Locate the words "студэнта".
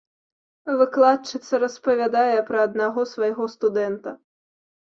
3.59-4.19